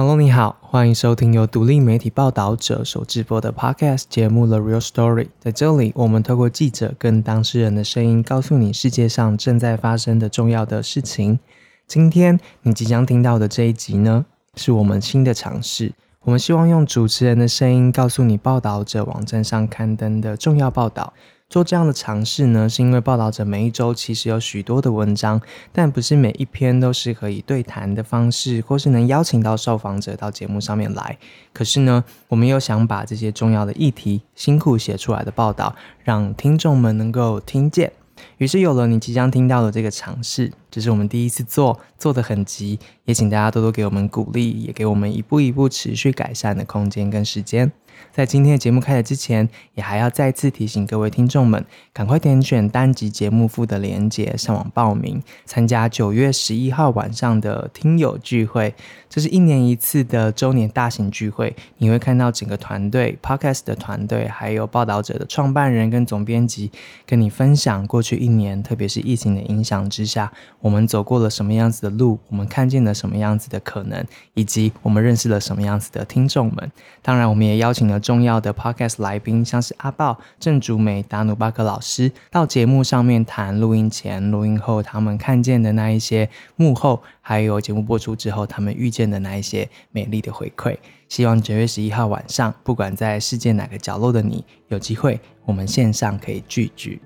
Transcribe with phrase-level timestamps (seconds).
[0.00, 5.24] Hello，你好，欢迎收听由独立媒体报道者所制播的 Podcast 节目《The Real Story》。
[5.40, 11.40] 在这里，我们透过记者跟当事人的声音，告诉你世界上正在发生的重要的事情。
[11.88, 14.24] 今天你即将听到的这一集呢，
[14.54, 15.92] 是我们新的尝试。
[16.20, 21.12] 我们希望用主持人的声音，告诉你报道者网站上刊登的重要报道。
[21.48, 25.40] 做这样的尝试呢，是因为报道者每一周其实有许多的文章，
[25.72, 31.16] 但不是每一篇都适合以对谈的方式，或是能邀请到受访者到节目上面来。
[31.54, 35.74] 可是呢，我们又想把这些重要的议题辛苦写出来的报道，
[36.04, 37.90] 让听众们能够听见。
[38.36, 47.72] 于是有了你即将听到的这个尝试，这是我们第一次做，做的很急，也请大家多多给我们鼓励，也给我们一步一步持续改善的空间跟时间。
[48.12, 58.74] 在今天的节目开始之前，也还要再次提醒各位听众们，赶快点选单集节目附的链接上网报名，参加九月十一号晚上的听友聚会。
[59.08, 66.70] 这是一年一次的周年大型聚会，你会看到整个团队，Podcast 的团队，还有报道者的创办人跟总编辑，
[67.06, 76.70] 跟你分享过去一年，特别是疫情的影响之下，我们走过了什么样子的路，我们看见了什么样子的可能，以及我们认识了什么样子的听众们。
[77.00, 87.02] 当然，我们也邀请了重要的 Podcast 来宾，像是阿豹、郑竹美、达努巴克老师，到节目上面谈录音前、录音后他们看见的那一些幕后。
[87.20, 90.76] 还有节目播出之后，他们遇见的那一些美丽的回馈。
[91.08, 97.02] 希望九月十一号晚上，不管在世界哪个角落的你，有机会，我们线上可以聚聚。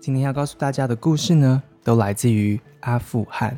[0.00, 3.56] 今天要告诉大家的故事呢，都来自于阿富汗。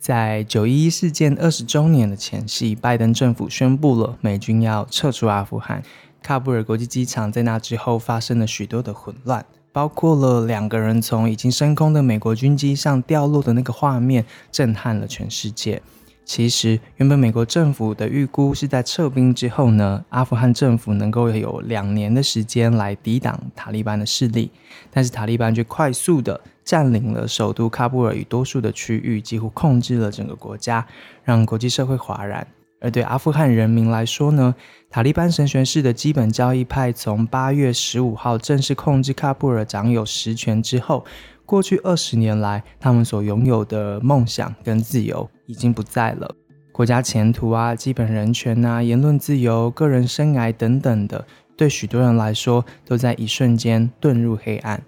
[0.00, 5.82] 在九一一事件二十周年的前夕，拜登政府宣布了美军要撤出阿富汗。
[6.24, 9.44] 喀布尔国际机场在那之后发生了许多的混乱。
[9.72, 15.82] 包括了两个人从已经升空的美国军机上掉落的那个画面，震撼了全世界。
[16.24, 24.50] 其实，原本美国政府的预估是在撤兵之后呢，阿富汗政府能够有两年的时间来抵挡塔利班的势力，
[24.92, 30.86] 但是塔利班却快速的占领了首都喀布尔与多数的区域，几乎控制了整个国家，
[31.24, 32.46] 让国际社会哗然。
[32.82, 34.54] 而对阿富汗人民来说呢，
[34.88, 41.04] 塔利班神权式的基本教义派从八月十五号正式控制喀布尔、掌有实权之后，
[41.50, 46.32] 过去二十年来，他们所拥有的梦想跟自由已经不在了。
[46.70, 54.80] 国家前途啊、基本人权啊、言论自由、个人生涯等等的，对许多人来说，都在一瞬间遁入黑暗。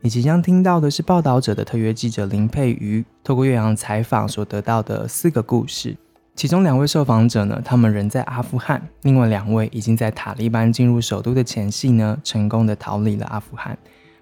[0.00, 5.94] 你即将听到的是报道者的特约记者林佩瑜透过岳阳采访所得到的四个故事。
[6.34, 13.76] 其中两位受访者呢，他们人在阿富汗；另外两位已经在塔利班进入首都的前夕呢，成功的逃离了阿富汗。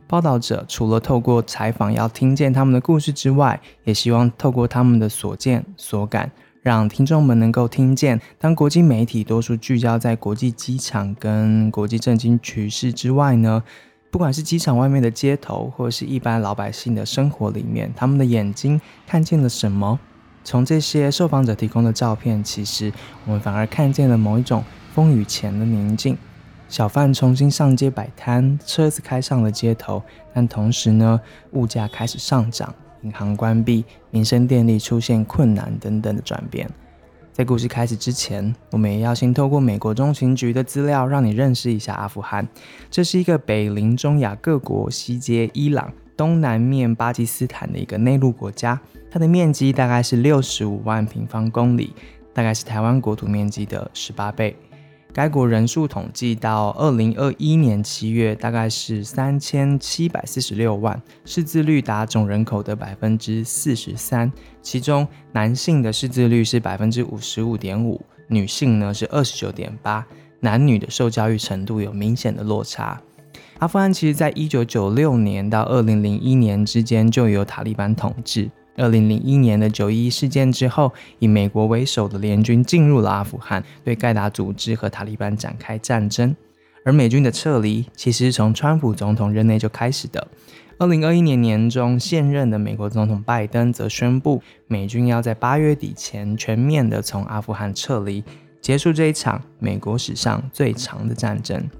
[0.06, 6.30] 报道者除了透过采访要听见他们的故事之外，也希望透过他们的所见所感，
[6.62, 13.62] 让听众们能够听见，当国际媒体多数聚焦在国际机场跟国际政经局势之外呢，
[14.10, 19.98] 不管是机场外面的街头，或是一般老百姓的生活里面，他们的眼睛看见了什么？
[20.44, 22.92] 从这些受访者提供的照片，其实
[23.24, 26.16] 我们反而看见了某一种风雨前的宁静。
[26.68, 30.02] 小贩重新上街摆摊，车子开上了街头，
[30.32, 31.20] 但同时呢，
[31.52, 36.68] 物价开始上涨，银行关闭，民生电力出现困难等等的转变。
[37.32, 42.46] 在故事开始之前，我们也要先透过美国中情局的资料，让你认识一下阿富汗。
[42.90, 45.92] 这是一个北邻中亚各国，西接伊朗。
[46.16, 48.80] 东南面巴基斯坦的一个内陆国家，
[49.10, 51.92] 它的面积大概是六十五万平方公里，
[52.32, 54.56] 大概是台湾国土面积的十八倍。
[55.14, 70.04] 该国人数统计到二零二一年七月，大概是三千七百四十六万，识字率达总人口的百分之四十三，其中男性的识字率是百分之五十五点五，女性呢是二十九点八，
[70.40, 73.00] 男女的受教育程度有明显的落差。
[73.60, 78.50] 阿富汗其实在一九九六年到二零零一年之间就由塔利班统治。
[78.76, 86.34] 二零零一年的九一一事件之后，以美国为首的联军进入了阿富汗，对盖达组织和塔利班展开战争。
[86.84, 90.26] 而美军的撤离其实是从川普总统任内就开始的。
[90.76, 98.22] 二零二一年年中，现任的美国总统拜登则宣布，美军要在八月底前全面的从阿富汗撤离，
[98.60, 101.70] 结束这一场美国史上最长的战争。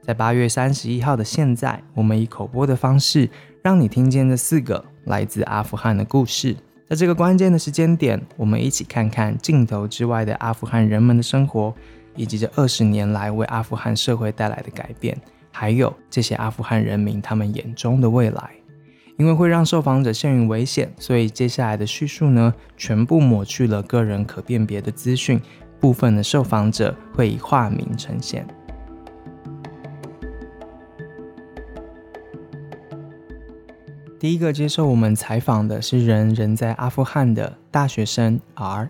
[0.00, 3.28] 在八月三十一号的现在，我们以口播的方式，
[3.62, 6.54] 让你听见这四个来自阿富汗的故事。
[6.88, 11.74] 在这个关键的时间点，我们一起看看镜头之外的阿富汗人们的生活，
[12.14, 15.20] 以及这二十年来为阿富汗社会带来的改变，
[15.50, 18.50] 还有这些阿富汗人民他们眼中的未来。
[19.18, 25.40] 因为会让受访者陷于危险，所以接下来的叙述呢，全部抹去了个人可辨别的资讯，
[25.80, 28.46] 部分的受访者会以化名呈现。
[34.18, 38.88] 第一个接受我们采访的是人人在阿富汗的大学生 R。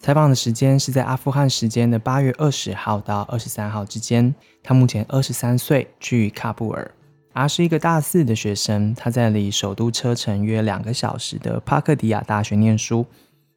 [0.00, 4.34] 采访的时间是在阿富汗时间的八月二十号到二十三号之间。
[4.64, 6.90] 他目前二十三岁，居于喀布尔。
[7.34, 13.06] R 是一个大四的学生，他在离首都车程约两个小时的帕克迪亚大学念书。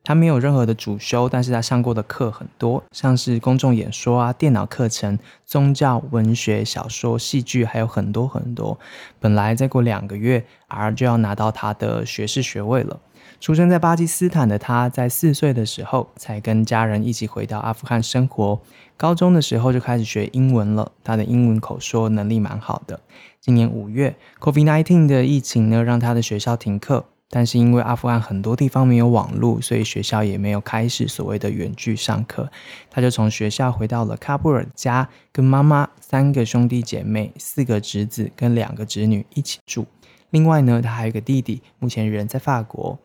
[0.08, 8.80] 他没有任何的主修，但是他上过的课很多，像是公众演说啊、电脑课程、宗教、文学、小说、戏剧，还有很多很多。
[9.20, 13.02] 本来再过两个月，R 就要拿到他的学士学位了。
[13.42, 18.62] 出生在巴基斯坦的他，在四岁的时候才跟家人一起回到阿富汗生活。
[18.96, 23.02] 高中的时候就开始学英文了，他的英文口说能力蛮好的。
[23.42, 27.04] 今年五月，COVID-19 的疫情呢，让他的学校停课。
[27.30, 32.50] 但是因为阿富汗很多地方没有网络，所以学校也没有开始所谓的远距上课。
[32.90, 39.86] 他就从学校回到了喀布尔家，跟妈妈、三个兄弟姐妹、四个侄子跟两个侄女一起住。
[40.30, 42.98] 另外呢，他还有个弟弟，目前人在法国。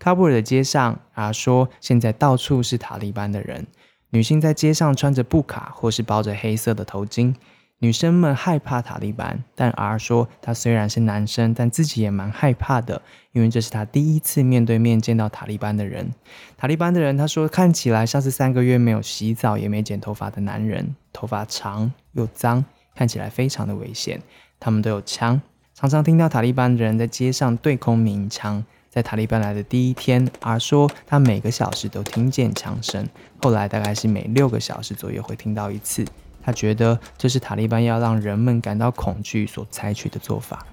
[0.00, 3.66] 喀布尔的街上啊，说现在到处是塔利班的人。
[4.10, 7.34] 女性在街上穿着布卡或是包着黑色的头巾。
[7.80, 16.12] 女生们害怕塔利班，但 R 说他虽然是男生，但自己也蛮害怕的，因为这是他第一次面对面见到塔利班的人。
[16.56, 22.64] 塔利班的人，他说看起来像是三个月没有洗澡也没剪头发的男人，头发长又脏，
[22.96, 24.20] 看起来非常的危险。
[24.58, 25.40] 他们都有枪，
[25.72, 28.64] 常常听到塔利班的人在街上对空鸣枪。
[28.90, 33.06] 在塔利班来的第一天，R 说他每个小时都听见枪声，
[33.40, 36.04] 后来大概是每六个小时左右会听到一次。
[36.48, 40.66] 他觉得这是塔利班要让人们感到恐惧所采取的做法。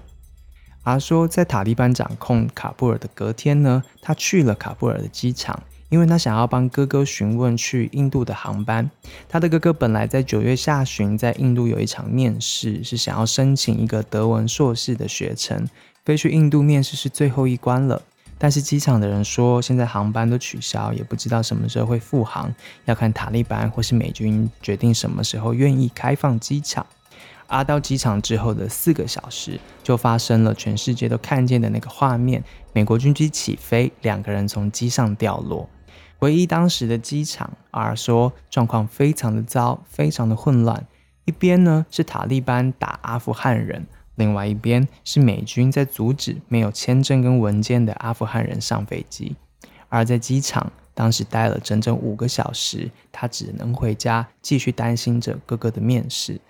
[0.82, 8.90] 而说，在塔利班掌控卡布尔的隔天呢，他去了卡布尔的机场，因为他想要帮哥哥询问去印度的航班。
[9.28, 15.68] 他的哥哥本来在九月下旬在印度有一场面试，是想要申请一个德文硕士的学程，
[16.06, 18.00] 飞去印度面试是最后一关了。
[18.38, 22.54] 但是机场的人说，现在航班都取消，也不知道什么时候会复航，
[22.84, 26.86] 要看塔利班或是美军决定什么时候愿意开放机场。
[27.48, 32.42] 而到机场之后的四个小时，就发生了全世界都看见的那个画面：
[32.72, 35.68] 美国军机起飞，两个人从机上掉落。
[36.18, 40.86] 回忆当时的机场，R 说状况非常的糟，非常的混乱。
[41.24, 43.86] 一边呢是塔利班打阿富汗人。
[44.16, 49.36] 另外一边是美军在阻止没有签证跟文件的阿富汗人上飞机，
[49.88, 56.40] 而在机场当时待了整整五个小时，他只能回家继续担心着哥哥的面试。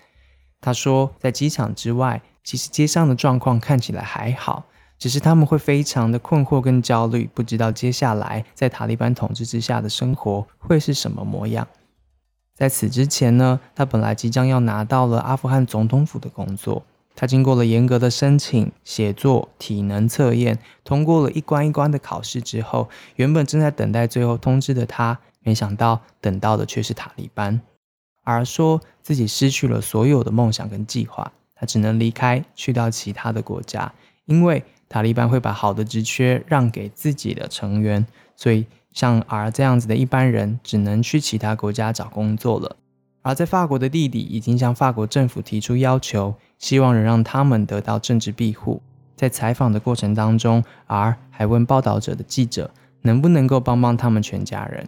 [0.61, 4.65] 他说，在机场之外，其实街上的状况看起来还好，
[4.97, 11.67] 只是他们会非常的困惑跟焦虑，不知道接下来在塔利班统治之下的生活会是什么模样。
[12.55, 16.83] 在此之前呢，他本来即将要拿到了阿富汗总统府的工作。
[17.19, 27.59] 他经过了严格的申请、写作、体能测验，通过了一关一关的考试之后，原本正在等待最后通知的他，没想到等到的却是塔利班，
[28.23, 33.91] 而说自己失去了所有的梦想跟计划，他只能离开，去到其他的国家，
[34.25, 38.05] 因为塔利班会把好的职缺让给自己的成员，
[38.35, 42.75] 所以像 R 这样子的一般人，只能去其他国家找工作了。
[43.27, 48.81] 而在法国的弟弟已经向法国政府提出要求，希望能让他们得到政治庇护。
[49.17, 54.87] 在采访的过程当中，R 还问报道者的记者能不能够帮帮他们全家人。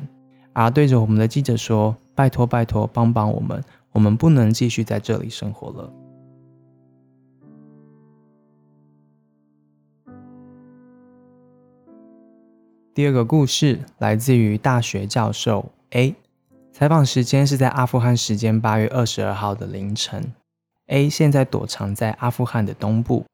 [0.54, 5.92] R 对着我们的记者说：“拜托拜托，帮帮我们，我们不能继续在这里生活了。”
[12.96, 16.16] 第二个故事来自于大学教授 A。
[16.72, 20.34] 采访时间是在阿富汗时间八月二十二号的凌晨。
[20.88, 23.26] A 现在躲藏在阿富汗的东部。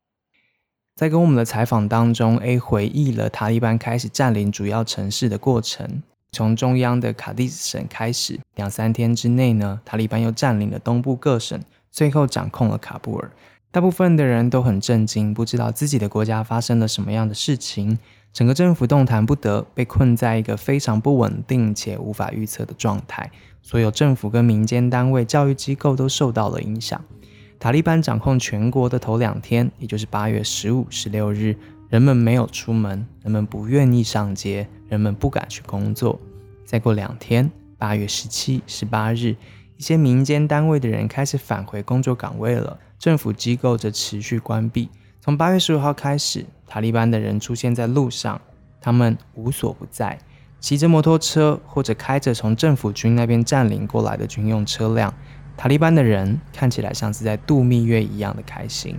[0.95, 6.01] 在跟我们的采访当中，A 回忆了塔利班开始占领主要城市的过程。
[6.31, 11.61] 从中央的卡蒂斯省开始，两三天之内呢，塔利班又占领了东部各省，
[11.91, 13.31] 最后掌控了喀布尔。
[13.75, 17.99] 大部分的人都很震惊，不知道自己的国家发生了什么样的事情。
[18.31, 23.29] 整个政府动弹不得，被困在一个非常不稳定且无法预测的状态。
[23.61, 27.03] 所有政府跟民间单位、教育机构都受到了影响。
[27.59, 31.57] 塔利班掌控全国的头两天，也就是八月十五、十六日，
[31.89, 36.17] 人们没有出门，人们不愿意上街，人们不敢去工作。
[36.63, 39.35] 再过两天，八月十七、十八日，
[39.75, 44.89] 一些民间单位的人开始返回工作岗位了，政府机构则持续关闭。
[45.21, 48.39] 从八月十五号开始，塔利班的人出现在路上，
[48.79, 50.19] 他们无所不在，
[50.59, 55.13] 骑着摩托车或者开着从政府军那边占领过来的军用车辆。
[55.57, 58.97] 塔利班的人看起来像是在度蜜月一样的开心。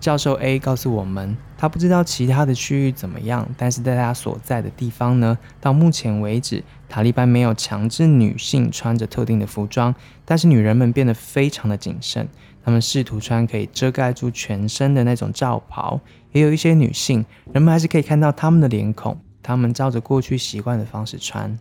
[0.00, 9.94] 教授 A 告诉我们，他不知道其他的区域怎么样，但是在他所在的地方呢，到目前为止，塔利班没有强制女性穿着特定的服装，
[10.24, 12.28] 但是女人们变得非常的谨慎，
[12.64, 16.00] 她们试图穿可以遮盖住全身的那种罩袍，
[16.32, 21.58] 也有一些女性，人们还是可以看到她们的脸孔，她们照着过去习惯的方式穿。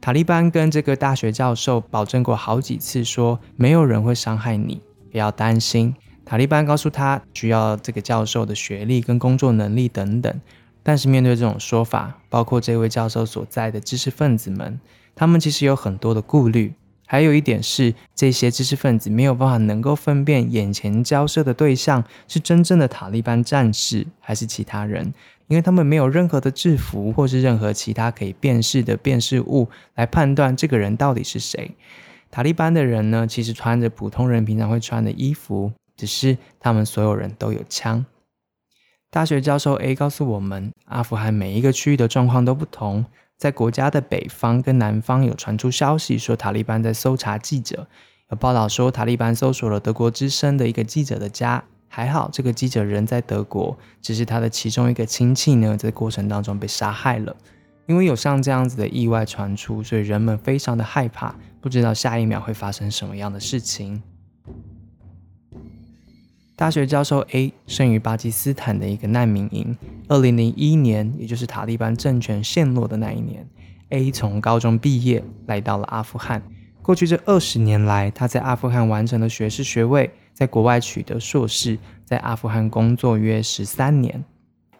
[0.00, 4.80] 塔利班跟这个大学教授保证过好几次，说没有人会伤害你，
[5.10, 5.94] 不要担心。
[6.24, 10.40] 塔利班告诉他需要这个教授的学历跟工作能力等等，
[10.82, 14.80] 但是面对这种说法，包括这位教授所在的知识分子们，
[15.14, 16.74] 他们其实有很多的顾虑。
[17.12, 25.12] 还有一点是，这些知识分子没有办法能够分辨眼前交涉的对象是真正的塔利班战士还是其他人，
[25.46, 31.72] 因为他们没有任何的制服或是任何其他可以辨识的辨识物来判断这个人到底是谁。
[32.30, 35.70] 塔利班的人呢，其实穿着普通人平常会穿的衣服。
[35.94, 38.06] 只是他们所有人都有枪。
[39.10, 43.04] 大学教授 A 告诉我们，阿富汗每一个区域的状况都不同。
[43.42, 47.88] 在国家的北方跟南方有传出消息说，塔利班在搜查记者。
[48.30, 51.64] 有报道说，塔利班搜索了德国之声的一个记者的家。
[51.88, 57.34] 还好，这个记者人在德国，只是他的其中一个亲戚呢，在过程当中被杀害了。
[57.86, 64.00] 因为有像这样子的意外传出，所以人们非常的害怕，不知道下一秒会发生什么样的事情。
[66.54, 69.76] 大学教授 A 生于巴基斯坦的一个难民营。
[70.08, 73.48] 二零零一年，也就是塔利班政权陷落的那一年
[73.88, 76.42] ，A 从高中毕业，来到了阿富汗。
[76.82, 84.22] 过去这二十年来，他在阿富汗完成了学士学位，在国外取得硕士，在阿富汗工作约十三年。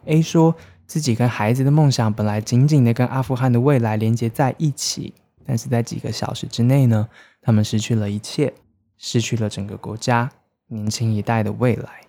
[0.05, 5.13] A 说自己跟孩子的梦想本来紧紧的跟阿富汗的未来连接在一起，
[5.45, 7.09] 但是在几个小时之内呢，
[7.41, 8.53] 他们失去了一切，
[8.97, 10.29] 失去了整个国家。
[10.67, 12.01] 年轻一代的未来，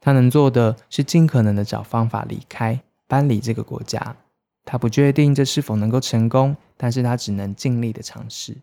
[0.00, 4.16] 他能做的是尽可能的找方法离开，搬离这个国家。
[4.64, 8.56] 他不确定这是否能够成功，但是他只能尽力的尝试。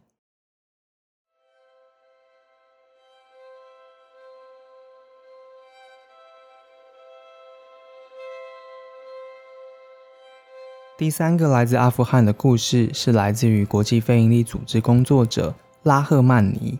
[10.98, 15.54] 第三个来自阿富汗的故事是来自于国际非营利组织工作者
[15.84, 16.80] 拉赫曼尼。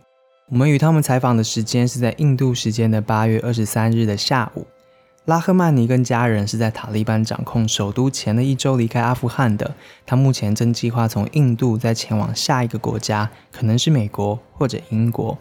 [0.50, 4.66] 我们与他们采访的时间是在印度时间的八月二十三日的下午。
[5.26, 9.74] 拉赫曼尼跟家人是在塔利班掌控首都前的一周离开阿富汗的。
[10.06, 15.36] 他目前正计划从印度再前往下一个国家，可能是美国或者英国。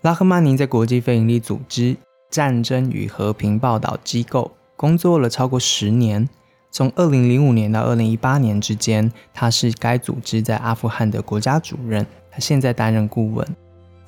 [0.00, 1.96] 拉赫曼尼在国际非营利组织
[2.28, 6.28] 战争与和平报道机构工作了超过十年，
[6.72, 12.04] 从二零零五年到二零一八年之间，他是该组织在阿富汗的国家主任。
[12.28, 13.46] 他现在担任顾问。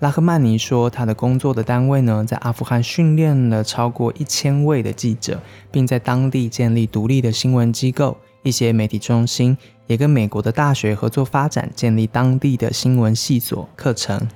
[0.00, 14.28] 拉赫曼尼说，他的工作的单位呢，在阿富汗训练了超过一千位的记者，并在当地建立独立的新闻机构、一些媒体中心，也跟美国的大学合作发展，建立当地的新闻系所课程。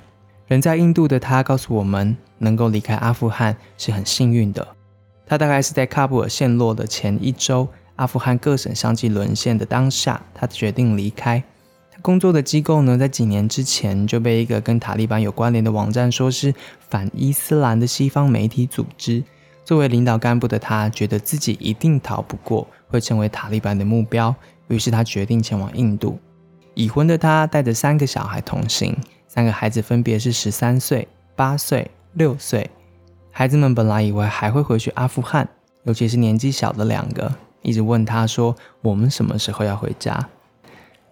[0.47, 4.67] 人在印度的他告诉我们，能够离开阿富汗是很幸运的。
[5.27, 11.43] 他大概是在喀布尔陷落的前一周，阿富汗各省相继沦陷的当下，他决定离开。
[12.01, 19.23] 工作的机构呢，在几年之前就被一个跟塔利班有关联的网站说是反伊斯兰的西方媒体组织。
[19.65, 24.33] 作为领导干部的他，觉得自己一定逃不过，会成为塔利班的目标。
[24.67, 26.17] 于是他决定前往印度。
[26.73, 32.69] 已婚的他带着三个小孩同行，三个孩子分别是十三岁、八岁、六岁。
[33.31, 35.47] 孩子们本来以为还会回去阿富汗，
[35.83, 40.29] 尤其是年纪小的两个，一直问他说：“我们什么时候要回家？”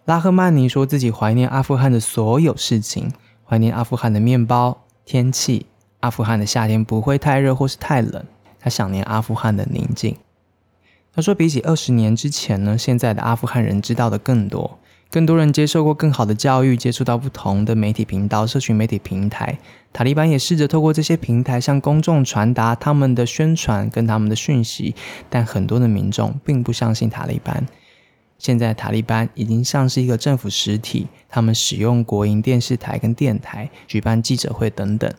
[0.08, 3.12] 拉赫曼尼说自己怀念阿富汗的所有事情，
[3.44, 5.66] 怀念阿富汗的面包、天气。
[6.00, 8.24] 阿富汗的夏天不会太热或是太冷。
[8.58, 10.16] 他想念阿富汗的宁静。
[11.14, 14.80] 他说，比起二十年之前呢，现在的阿富汗人知道的更多，
[15.12, 19.60] 更多人接受过更好的教育，接触到不同的媒体频道、社群媒体平台。
[19.92, 24.96] 塔利班也试着透过这些平台向公众传达他们的宣传跟他们的讯息，
[25.30, 27.66] 但很多的民众并不相信塔利班。
[28.38, 35.12] 现在塔利班已经像是一个政府实体，他们使用国营电视台跟电台举办记者会等等。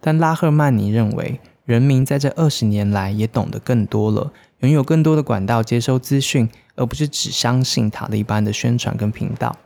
[0.00, 9.56] 但拉赫曼尼认为，人民在这二十年来也懂得更多了，拥有更多的管道接收资讯，而不是只相信塔利班的宣传跟频道。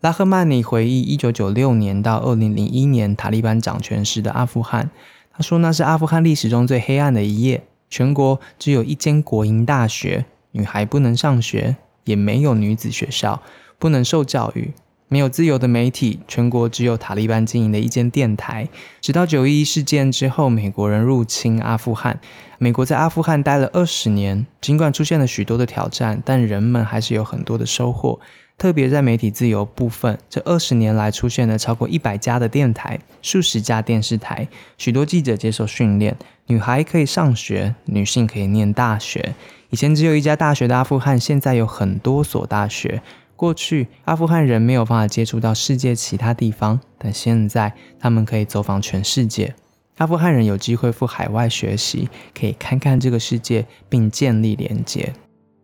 [0.00, 4.90] 拉赫曼尼回忆一九九六年到二零零一年塔利班掌权时的阿富汗，
[5.32, 7.62] 他说那是阿富汗历史中最黑暗的一页。
[7.88, 13.42] 全国只有一间国营大学，女孩不能上学，也没有女子学校，
[13.78, 14.72] 不能受教育。
[15.08, 18.66] 没有自由的媒体，全国只有塔利班经营的一间电台。
[19.02, 22.18] 直到九一一事件之后，美国人入侵阿富汗，
[22.56, 24.46] 美国在阿富汗待了二十年。
[24.62, 28.18] 尽管出现了许多的挑战，但人们还是有很多的收获。
[28.56, 36.16] 特别在媒体自由部分，这二十年来出现了超过一百家的电台，数十家电视台，许多记者接受训练。
[36.46, 39.34] 女孩可以上学，女性可以念大学。
[39.72, 43.00] 以前只有一家大学的阿富汗，现在有很多所大学。
[43.36, 49.54] 过去，阿富汗人没有办法接触到世界其他地方，但现在他们可以走访全世界。
[49.96, 55.10] 阿富汗人有机会赴海外学习，可以看看这个世界，并建立连接。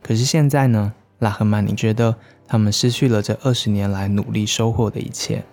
[0.02, 5.44] 可是现在呢，拉赫曼，你觉得他们失去了这二十年来努力收获的一切？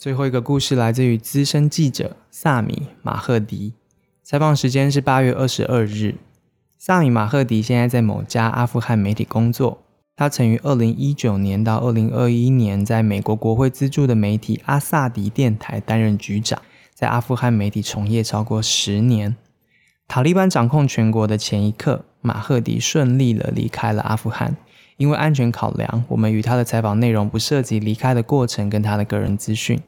[0.00, 3.74] 最后一个故事来自于资深记者萨米马赫迪。
[4.22, 6.14] 采访时间是八月二十二日。
[6.78, 9.82] 萨米马赫迪现在在某家阿富汗媒体工作。
[10.16, 16.62] 他曾于二零一九年到二零二一年在美国国会资助的媒体阿萨迪电台担任局长，
[16.94, 19.36] 在阿富汗媒体从业超过十年。
[20.08, 24.56] 塔利班掌控全国的前一刻，马赫迪顺利的离开了阿富汗。
[24.96, 29.78] 因为安全考量，我们与他的采访内容不涉及离开的过程跟他的个人资讯。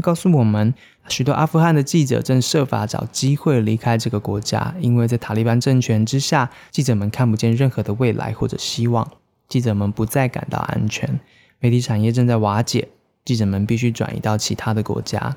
[0.00, 0.72] 告诉我们。
[1.08, 9.10] 许多阿富汗的记者正设法找机会离开这个国家，因为在塔利班政权之下，记者们看不见任何的未来或者希望。
[9.48, 11.20] 记者们不再感到安全，
[11.58, 12.88] 媒体产业正在瓦解，
[13.24, 15.36] 记者们必须转移到其他的国家。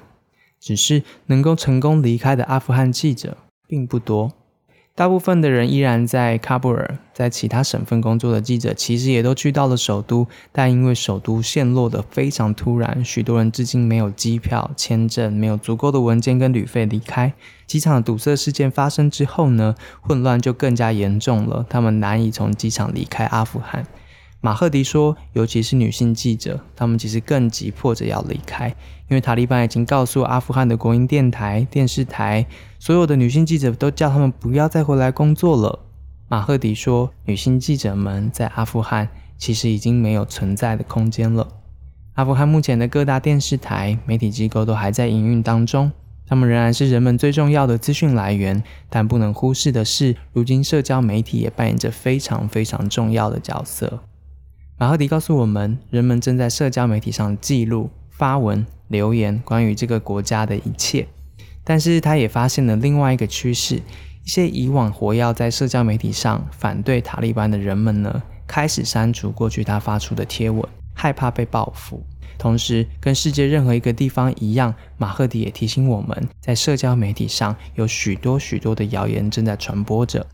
[0.61, 4.31] 只是能够成功离开的阿富汗记者并不多。
[4.97, 17.33] 大部分的人依然在喀布尔，在其他省份工作的记者其实也都去到了首都，但因为首都陷落的非常突然，许多人至今没有机票、签证，没有足够的文件跟旅费离开。
[17.67, 23.85] 机场堵塞事件发生之后呢，混乱就更加严重了，他们难以从机场离开阿富汗。
[24.45, 28.67] 马赫迪说：“尤其是女性记者，她们其实更急迫着要离开，
[29.09, 32.45] 因为塔利班已经告诉阿富汗的国营电台、电视台，
[32.77, 35.79] 所有的女性记者都叫他们不要再回来工作了。”
[36.29, 41.47] 马赫迪说：“女性记者们在阿富汗其实已经没有存在的空间了。
[42.13, 45.91] 阿富汗目前的各大电视台、媒体机构都还在营运当中，
[46.27, 48.63] 他们仍然是人们最重要的资讯来源。
[48.91, 54.01] 但不能忽视的是，如今社交媒体也扮演着非常非常重要的角色。”
[54.77, 61.07] 马赫迪告诉我们，人们正在社交媒体上记录、发文、留言关于这个国家的一切。
[61.63, 70.61] 但是，他也发现了另外一个趋势：一些以往活跃在社交媒体上反对塔利班的人们呢，开始删除过去他发出的贴文，
[70.93, 72.03] 害怕被报复。
[72.37, 80.27] 同时，跟世界任何一个地方一样，马赫迪也提醒我们，在社交媒体上有许多许多的谣言正在传播着。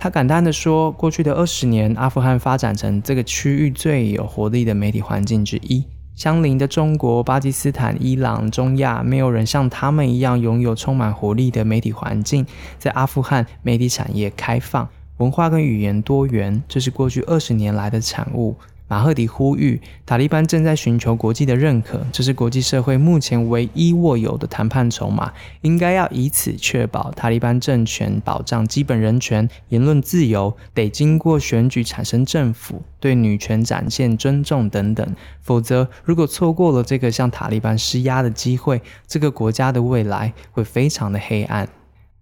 [0.00, 5.84] 他感叹地说：“过去的二十年，阿富汗发展成这个区域最有活力的媒体环境之一。
[6.14, 12.46] 相邻的中国、巴基斯坦、伊朗、中亚，没有人像他们一样拥有充满活力的媒体环境。
[12.78, 18.54] 在阿富汗，媒体产业开放，文化跟语言多元，这是过去二十年来的产物。”
[18.88, 35.14] 马赫迪呼吁，塔利班正在寻求国际的认可，这是国际社会目前唯一握有的谈判筹码，应该要以此确保塔利班政权保障基本人权、言论自由，得经过选举产生政府，对女权展现尊重等等。
[35.42, 41.68] 否则，如果错过了这个向塔利班施压的机会，这个国家的未来会非常的黑暗。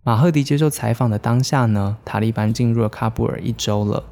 [0.02, 4.02] 马赫迪接受采访的当下呢，塔利班进入了喀布尔一周了。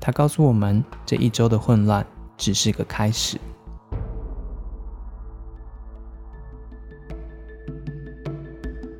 [0.00, 2.06] 他告诉我们，这一周的混乱
[2.36, 3.38] 只是个开始。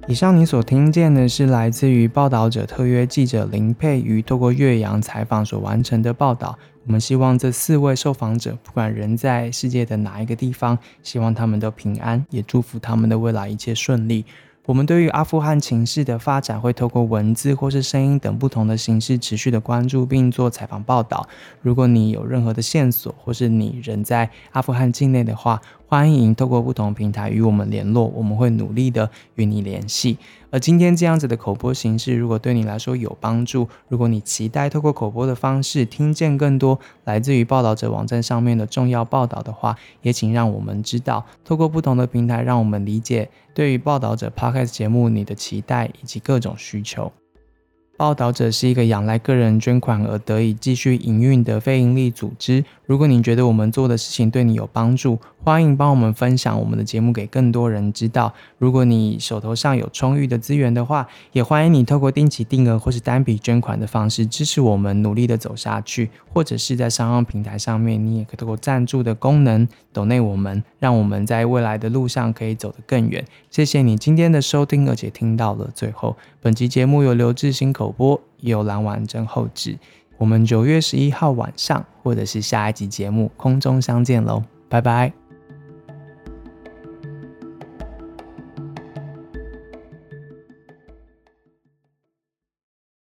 [0.06, 6.58] 以上你所听见的是来自于报道者特约记者林佩瑜透过岳阳采访所完成的报道。
[6.87, 14.24] 我们希望这四位受访者，不管人在世界的哪一个地方，希望他们都平安，也祝福他们的未来一切顺利。
[14.68, 21.26] 我们对于阿富汗情势的发展，会透过文字或是声音等不同的形式持续的关注，并做采访报道。
[21.62, 25.59] 如果你有任何的线索，或是你人在阿富汗境内的话，
[25.90, 30.18] 欢迎透过不同平台与我们联络，我们会努力的与你联系。
[30.51, 41.24] 而今天这样子的口播形式，如果对你来说有帮助，如果你期待透过口播的方式听见更多来自于报道者网站上面的重要报道的话，也请让我们知道。
[41.42, 47.11] 透过不同的平台，让我们理解对于报道者 Podcast 节目你的期待以及各种需求。
[47.96, 52.64] 报道者是一个仰赖个人捐款而得以继续营运的非营利组织。
[52.87, 58.30] 如果你觉得我们做的事情对你有帮助，欢迎帮我们分享我们的节目给更多人知道。
[58.58, 73.24] 如果你手头上有充裕的资源的话，也欢迎你透过定期定额或是单笔捐款的方式支持我们努力的走下去，或者是在商用平台上面，你也可以透过赞助的功能抖内我们，让我们在未来的路上可以走得更远。
[73.50, 76.14] 谢谢你今天的收听，而且听到了最后。
[76.42, 79.78] 本集节目由刘志新口播，由蓝婉珍后制。
[80.18, 85.17] 我们九月十一号晚上，或者是下一集节目空中相见喽，拜拜。